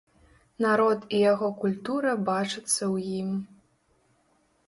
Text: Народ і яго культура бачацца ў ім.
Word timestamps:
Народ 0.65 1.03
і 1.17 1.19
яго 1.31 1.47
культура 1.65 2.15
бачацца 2.29 2.71
ў 2.71 2.95
ім. 3.21 3.29